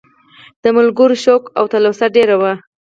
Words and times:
د 0.63 0.65
ملګرو 0.77 1.15
شوق 1.23 1.43
او 1.57 1.63
تلوسه 1.71 2.05
ډېره 2.15 2.35
وه. 2.41 2.53